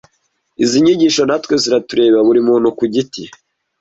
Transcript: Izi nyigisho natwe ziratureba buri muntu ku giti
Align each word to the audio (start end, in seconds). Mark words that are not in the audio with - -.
Izi 0.63 0.77
nyigisho 0.83 1.21
natwe 1.27 1.53
ziratureba 1.63 2.17
buri 2.27 2.39
muntu 2.47 2.67
ku 2.77 2.83
giti 2.93 3.23